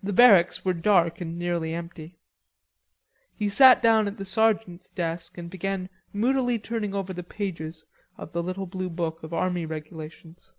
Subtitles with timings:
[0.00, 2.14] The barracks were dark and nearly empty.
[3.34, 7.84] He sat down at the sergeant's desk and began moodily turning over the pages
[8.16, 10.52] of the little blue book of Army Regulations.